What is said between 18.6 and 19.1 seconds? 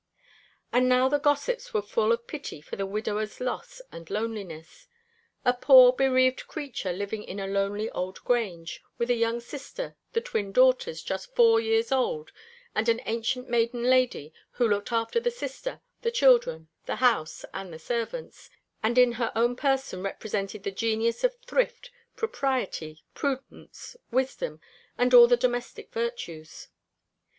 and